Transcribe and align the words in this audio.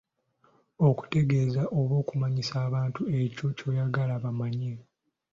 Okutegeeza 0.87 1.61
oba 1.79 1.93
okumanyisa 2.01 2.55
abantu 2.67 3.01
ekyo 3.21 3.47
ky'oyagala 3.57 4.13
bamanye. 4.23 4.73